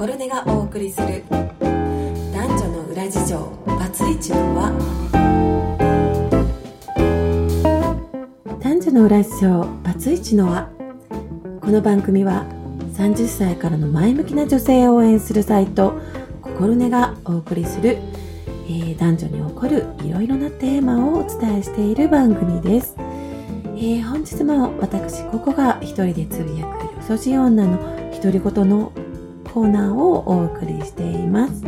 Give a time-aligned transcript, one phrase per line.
[0.00, 1.22] 心根がお送りする。
[1.28, 3.38] 男女の裏事情。
[3.66, 4.72] バツイチの輪。
[8.60, 9.66] 男女の裏事情。
[9.84, 10.70] バツイチの輪。
[11.60, 12.46] この番組は
[12.94, 16.00] 30歳からの前向きな女性を応援するサイト。
[16.40, 17.98] 心根がお送りする、
[18.68, 22.96] えー、男女に起こるいろいろなテーマをお伝えしている番組です、
[23.76, 27.78] えー、本日も私ここが一人でつぶやくよそじ女の
[28.12, 28.92] 独り言の
[29.52, 31.64] コーナーをお送りしています。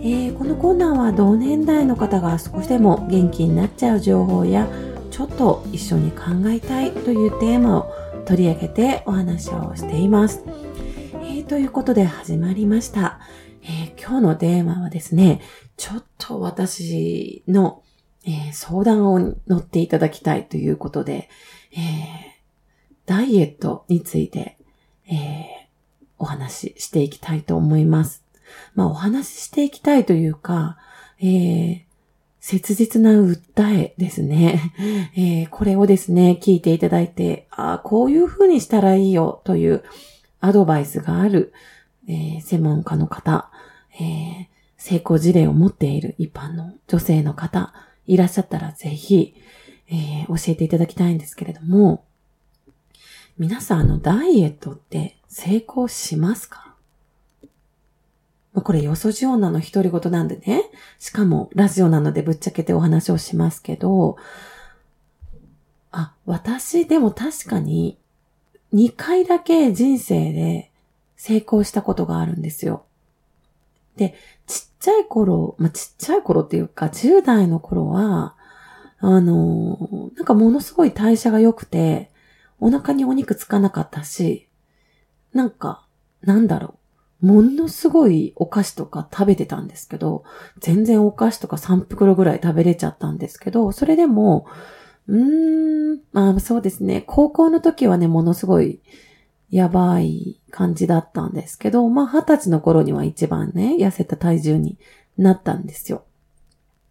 [0.00, 4.68] えー、このコーナーは同年代の方が少しでも元気になっちゃう情報や
[5.10, 7.92] ちょっと一緒に考えたいというテーマを
[8.24, 10.42] 取り上げてお話をしています。
[11.14, 13.20] えー、ということで始まりました、
[13.62, 15.40] えー、今日のテーマはですね、
[15.76, 17.82] ちょっと私の、
[18.26, 21.30] え相談を乗っていただきたいということで、
[21.72, 21.78] え
[23.06, 24.58] ダイエットについて、
[25.10, 25.67] え
[26.18, 28.24] お話ししていきたいと思います。
[28.74, 30.78] まあお話ししていきたいというか、
[31.20, 31.80] えー、
[32.40, 34.72] 切実な訴えですね。
[35.16, 39.82] えー、これをですね、聞いていただいて、ああ、こういう風にしたらいいよという
[40.40, 41.52] アドバイスがある、
[42.08, 43.50] えー、専門家の方、
[44.00, 47.74] えー、成功事例を持っている一般の女性の方、
[48.06, 49.34] いらっしゃったらぜひ、
[49.90, 52.04] えー、教えていただきたいんですけれども、
[53.36, 56.74] 皆さん、あの、ダイエットって成功しますか？
[58.54, 60.64] これ、よそじ女の独り言なんでね。
[60.98, 64.16] しかも、ラジオなのでぶっちゃけてお話をしますけど、
[65.92, 67.98] あ、私、でも確かに、
[68.74, 70.72] 2回だけ人生で
[71.16, 72.84] 成功したことがあるんですよ。
[73.96, 74.14] で、
[74.46, 78.34] ちっちゃい頃、まあ、ちっちゃい頃っていうか、10代の頃は、
[79.00, 82.10] あのなんかものすごい代謝が良くて、
[82.58, 84.47] お腹にお肉つかなかったし、
[85.32, 85.86] なんか、
[86.22, 86.74] なんだろ
[87.22, 87.26] う。
[87.26, 90.24] ものすごいお菓子とか食べてたんですけど、
[90.60, 94.46] 全然お菓子とか3袋ぐらい食べれちゃったんですけど、それでも、
[95.08, 98.80] うーん、まあそうですね、高校の時はね、ものすごい
[99.50, 104.78] やばい感じだったんですけど、まあ二十歳の頃には一番ね、痩せた体重に
[105.16, 106.04] なったんですよ。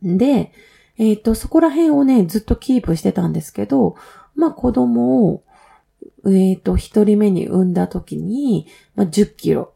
[0.01, 0.51] で、
[0.97, 3.95] えっ、ー、と、そこら辺をね、ずっとキープしてたんですけど、
[4.35, 5.44] まあ子供を
[6.25, 9.73] えっ、ー、と、一人目に産んだ時に、まあ、10キロ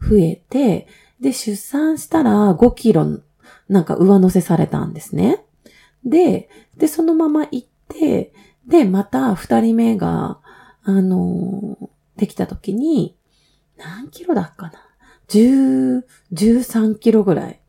[0.00, 0.86] 増えて、
[1.20, 3.20] で、出産したら5キロ
[3.68, 5.44] なんか上乗せされたんですね。
[6.04, 8.32] で、で、そのまま行って、
[8.66, 10.40] で、また二人目が、
[10.82, 13.16] あのー、できた時に、
[13.76, 14.72] 何キロだっかな
[15.28, 17.60] ?10、13キロぐらい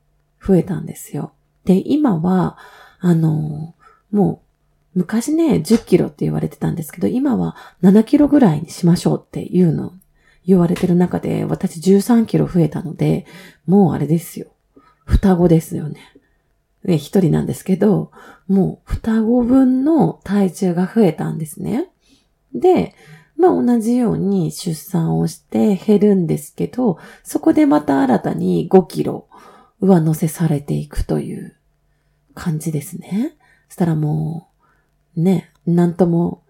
[0.45, 1.33] 増えたんですよ。
[1.65, 2.57] で、今は、
[2.99, 4.50] あのー、もう
[4.93, 9.93] 昔ね、10キロって言われてたんですけど、今は7キロぐらいにしましょうっていうの
[10.45, 13.25] 言われてる中で、私13キロ増えたので、
[13.65, 14.47] もうあれですよ。
[15.05, 15.99] 双子ですよね。
[16.83, 18.11] ね、一人なんですけど、
[18.47, 21.89] もう双子分の体重が増えたんですね。
[22.53, 22.95] で、
[23.37, 29.27] まあ同じように出産をして減るんですけど、そこでまた新たに5キロ
[29.79, 31.55] 上乗せされていくという
[32.33, 33.35] 感じですね。
[33.67, 34.50] そしたらもう、
[35.15, 36.43] ね、なんとも、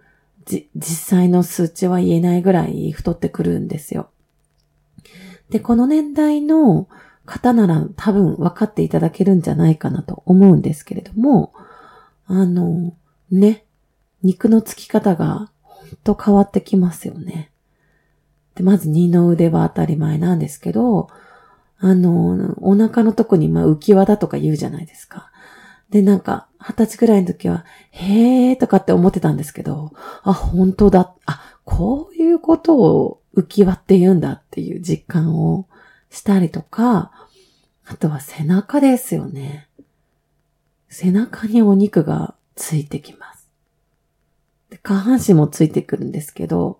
[0.45, 4.09] じ、実際の数値は言えないぐらい太ってくるんですよ。
[5.49, 6.87] で、この年代の
[7.25, 11.53] 方なら多分分かっていただけるんじゃないかなと思うんですけれども、
[12.25, 12.95] あの、
[13.29, 13.65] ね、
[14.23, 17.51] 肉のつき方がほんと変わってきますよね。
[18.55, 21.07] で、まず二の腕は当たり前なんですけど、
[21.79, 25.30] あの、お腹のとこにまあ浮き輪だとか言うじゃないですか。
[25.91, 29.91] で、なんか、二十歳くらいの時は、へーとかって思ってたんですけど、
[30.23, 31.13] あ、本当だ。
[31.25, 35.67] あ、こういうことを浮き輪って言うんだっていう実感を
[36.09, 37.11] したりとか、
[37.85, 39.67] あとは背中ですよね。
[40.87, 43.49] 背中にお肉がついてきます。
[44.69, 46.79] で下半身もついてくるんですけど、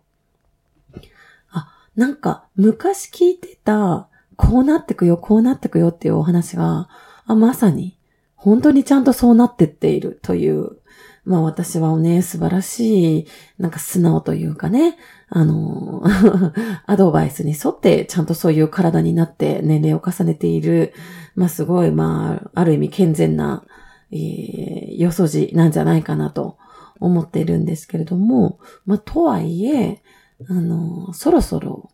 [1.49, 4.07] あ、なんか昔聞いてた、
[4.37, 6.89] こうなってくよ、こうなってくよっていうお話が、
[7.25, 7.97] あまさに
[8.41, 10.77] 本当にちゃんとそうなってっているという、
[11.25, 13.27] まあ私はね、素晴らしい、
[13.59, 14.97] なんか素直というかね、
[15.29, 16.03] あの、
[16.87, 20.91] アドバイスに沿ってちゃんとそういう体になって年齢を重ねている、
[21.35, 23.63] まあすごい、まあ、ある意味健全な、
[24.11, 26.57] えー、よそじなんじゃないかなと
[26.99, 30.01] 思っているんですけれども、まあとはいえ、
[30.49, 31.91] あの、そろそろ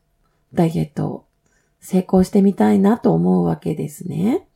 [0.53, 1.25] ダイエット
[1.81, 4.47] 成功してみたいなと思うわけですね。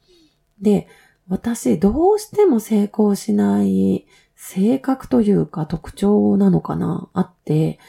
[0.62, 0.88] で、
[1.28, 7.80] 私、どうしても成功しない性格というか特徴なのかなあって、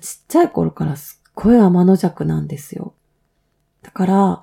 [0.00, 2.94] ちっちゃい頃からすっごい天の弱なんですよ。
[3.82, 4.42] だから、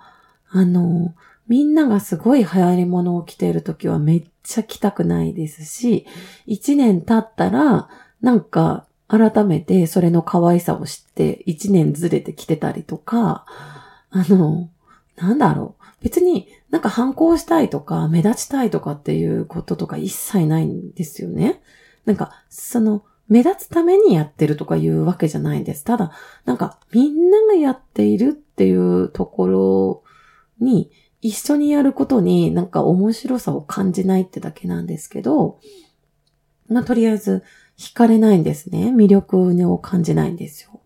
[0.52, 1.14] あの、
[1.48, 6.06] みんながすごい流行り物を着ているときはめっちゃ着たくないですし、
[6.46, 7.90] 一年経ったら、
[8.22, 13.46] なんか、改めてそれの可愛さを知って、一年ずれて着てたりとか、
[14.12, 14.70] あの、
[15.16, 15.79] なんだろう。
[16.02, 21.62] 別になんか反抗したいとか、目立ちたいとかっていうこととか一切ないんですよね。
[22.06, 25.84] なんか、その、目立つためにやってるとかいうわけじゃないんです。
[25.84, 26.12] ただ、
[26.46, 30.04] なんか、みんながやっているっていうところ
[30.60, 30.92] に、
[31.22, 35.60] 一緒にやることになんか面白さを感じないってだけなんですけど、
[36.70, 37.44] まあ、とりあえず、
[37.78, 38.94] 惹かれないんですね。
[38.96, 39.38] 魅力
[39.72, 40.82] を感じないんですよ。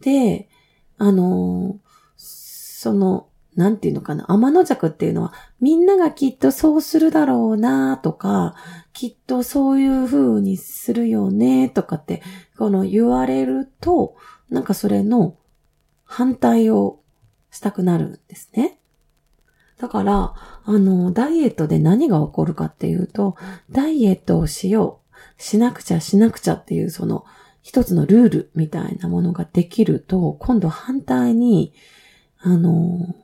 [0.00, 0.48] で、
[0.98, 1.78] あの、
[2.16, 8.54] その、なんていうのかな、天の弱っていうのは、みんながきっとそうするだろうなとか、
[8.92, 12.22] きっとそういう風にするよねとかって、
[12.58, 14.16] この言われると、
[14.50, 15.36] なんかそれの
[16.04, 17.00] 反対を
[17.50, 18.78] したくなるんですね。
[19.78, 23.36] だから、あの、ダイエットで何が起こるかっていうと、
[23.70, 25.00] ダイエットをしよ
[25.38, 27.24] う、しなくちゃしなくちゃっていうその
[27.66, 31.72] 一つのルールみたいなものができると、今度反対に、
[32.38, 33.16] あの、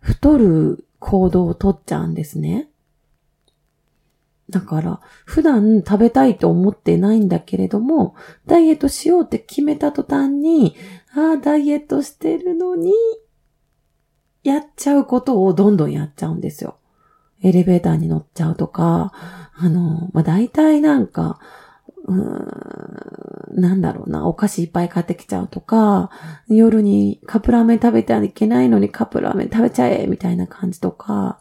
[0.00, 2.68] 太る行動をとっちゃうんですね。
[4.50, 8.14] だから、普段食べたいと思ってないんだけれども、
[8.46, 10.74] ダイエットしようって決めた途端に、
[11.14, 12.92] ああ、ダイエットしてるのに、
[14.42, 16.78] やっちゃうことをどんどんやっちゃうんですよ。
[17.42, 19.12] エレベーターに乗っちゃうとか、
[19.54, 21.38] あの、まあ、大体なんか、
[22.08, 26.10] うーん、なんだろうな、お菓子いっぱい買ってきちゃうとか、
[26.48, 31.38] 夜にカップラーメン食べてはいけないのにカップラーメン食べちゃえみたいな感じとか、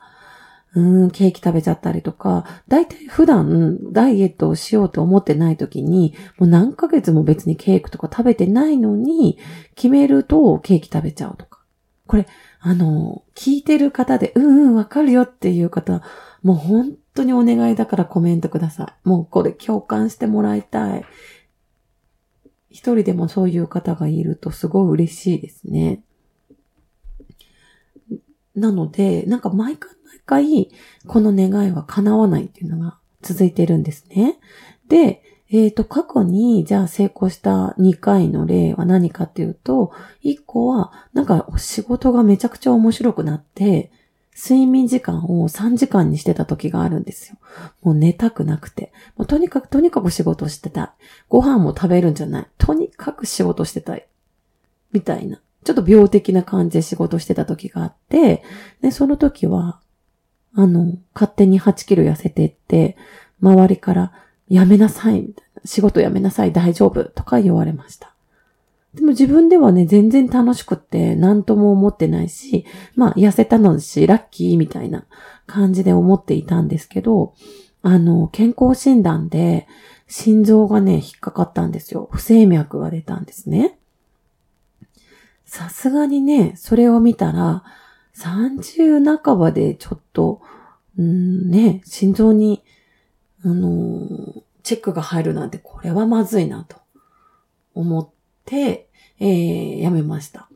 [0.75, 9.39] うーん、ケーキ食べちゃったりとか、だいたい普段ダイエットをしようと思ってない時に、もう何ヶ月も別にケーキとか食べてないのに、
[9.75, 11.61] 決めるとケーキ食べちゃうとか。
[12.05, 12.27] これ、
[12.59, 16.01] あの、聞いてる方で、うんうん、わかるよっていう方、
[16.43, 19.07] もう本当にお願いだからコメントください。
[19.07, 21.05] もうこれ共感してもらいたい。
[22.69, 26.03] 一人でもそういう方がいるとすごい嬉しいですね。
[28.55, 30.71] なので、なんか毎回毎回、
[31.07, 34.39] この願いは叶わないっていうのが続いてるんですね。
[34.87, 39.91] で、えっ、と、過去に、じゃあ成功した2回の例は何かっていうと、
[40.23, 43.91] 1個は、なんか仕事がめちゃくちゃ面白くなって、
[44.37, 47.37] 睡眠時間を3時間にしてた時があるんですよ。
[47.81, 48.93] もう寝たくなくて。
[49.15, 50.89] もうとにかく、とにかく仕事してたい。
[51.27, 52.47] ご飯も食べるんじゃない。
[52.59, 54.05] とにかく仕事してたい。
[54.91, 55.41] みたいな。
[55.63, 58.43] ちょっと病的な感じで仕事してた時があって、
[58.81, 59.81] で、その時は、
[60.53, 62.95] あの、勝手に8キロ痩せてって、
[63.41, 64.13] 周りから、
[64.49, 65.61] やめなさい、みたいな。
[65.65, 68.13] 仕事やめなさい、大丈夫、とか言われました。
[68.97, 72.65] でも自分ではね、全然楽しくって、何とも思ってないし、
[72.95, 75.05] まあ、痩せたのし、ラッキーみたいな
[75.45, 77.33] 感じで思っていたんですけど、
[77.83, 79.67] あの、健康診断で、
[80.07, 82.09] 心臓がね、引っかかったんですよ。
[82.11, 83.77] 不整脈が出たんですね。
[85.45, 87.63] さすがにね、それを見たら、
[88.15, 90.41] 30半ばでちょっと、
[90.97, 92.63] うんね、心臓に、
[93.43, 96.75] あのーチェックが入るなんて、これはまずいなと
[97.73, 98.09] 思っ
[98.43, 98.86] て、
[99.19, 100.49] えー、やめました。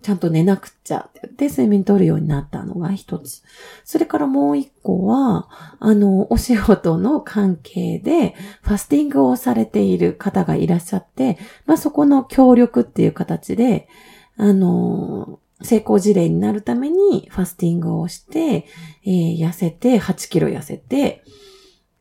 [0.00, 3.42] ちゃんと寝なくっちゃってって睡眠取るようになったのが一つ。
[3.84, 5.48] それからもう一個は、
[5.80, 13.88] あの、お仕事の関係で、ファスティングをされている方がいらっしゃって、まあ、そこの協力っていう形で、
[14.36, 18.66] あの、成功事例になるためにファスティングをして、
[19.04, 21.24] えー痩せて、8キロ痩せて、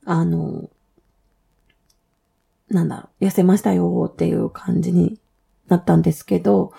[0.05, 0.69] あの、
[2.69, 5.19] なんだろう、痩せましたよっていう感じに
[5.67, 6.73] なったんですけど、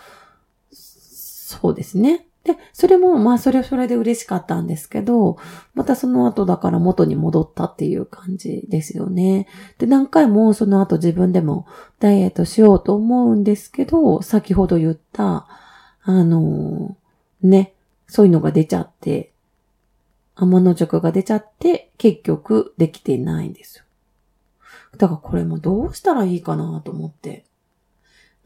[0.70, 2.26] そうですね。
[2.44, 5.36] で、それも、まあ、それはそれで嬉しかったんですけど、
[5.74, 9.46] またその後だから元に戻ったっていう感じですよね。
[9.78, 11.66] で、何回もその後自分でも
[12.00, 15.46] ダイエットしようと思うんですけど、先ほど言った、
[16.02, 16.96] あの
[17.42, 17.74] ね、
[18.06, 19.32] そういうのが出ちゃって、
[20.36, 23.84] 天の塾が出ちゃって、結局できてないんですよ。
[24.96, 27.44] だからこれもどうしたらいいかなと思って。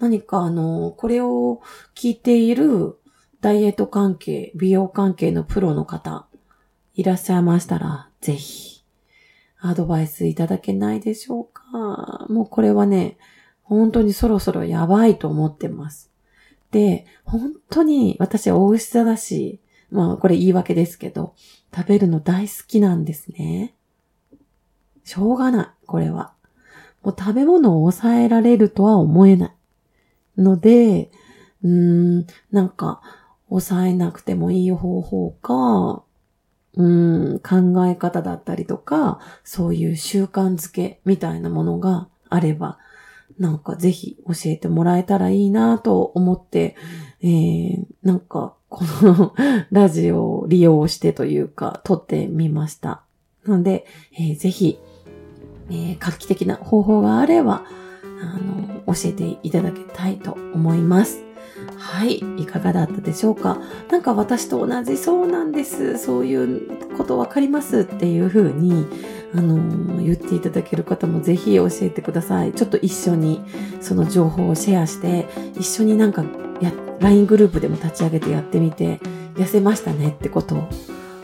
[0.02, 1.62] 何かあの、これを
[1.94, 2.98] 聞いている
[3.40, 6.26] ダイエット関係、美容関係のプロの方、
[6.94, 8.82] いらっしゃいましたら、ぜひ、
[9.60, 12.26] アドバイスいただけないでしょうか。
[12.28, 13.16] もうこれはね、
[13.62, 16.10] 本当にそろそろやばいと思ってます。
[16.72, 19.60] で、本当に私は美味しさだし、
[19.92, 21.36] まあこれ言い訳ですけど、
[21.72, 23.76] 食べるの大好きなんですね。
[25.04, 26.32] しょうがない、これは。
[27.04, 29.52] もう食べ物を抑えられるとは思えない。
[30.36, 31.10] ので、
[31.62, 33.00] うーん、なんか、
[33.48, 36.04] 抑えなくてもいい方法か、
[36.74, 42.78] うん、考え方だったりとか、そういう習慣づけみたいなものがあれば、
[43.38, 46.76] なんかぜひ教えてもらえたらいいなと思って、
[47.20, 49.34] えー、なんかこの
[49.70, 53.02] ラジオを利用してというか、撮ってみました。
[53.44, 53.84] なので、
[54.18, 54.78] えー、ぜひ、
[55.68, 57.64] えー、画期的な方法があれば、
[58.22, 61.22] あの、教えていただきたいと思います。
[61.76, 62.16] はい。
[62.38, 63.58] いかがだったでしょうか？
[63.90, 65.98] なんか私と同じそうなんです。
[65.98, 68.86] そういうことわかりますっていうふうに、
[69.34, 72.52] あのー、言っていただける方もぜひ教えてください。
[72.52, 73.42] ちょっと一緒に
[73.80, 76.24] その情報をシェアして、一緒になんか
[76.60, 79.00] や、LINE グループでも立ち上げてやってみて、
[79.34, 80.68] 痩せましたねってことを、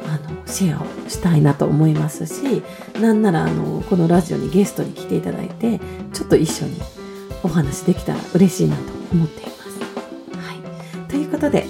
[0.06, 2.62] あの、シェアをしたいなと思いますし、
[3.00, 5.78] なんなら、あの、このラジオにゲストに来ていただいて、
[6.12, 6.80] ちょっと一緒に
[7.42, 9.80] お話できたら嬉しいなと思っています。
[10.36, 11.66] はい、ということで、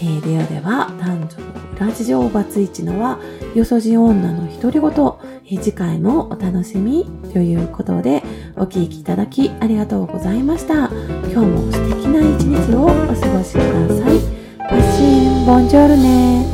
[0.00, 3.18] えー、ではでは、男女の裏事情バツイチのは、
[3.54, 8.22] よそじ女の独り言、えー、次回もお楽しみということで、
[8.56, 10.88] お聞きいただきありがとうございました。
[11.32, 14.34] 今日も素敵な一日をお過ごしください。
[14.58, 16.53] パッシン、ボンジョルネ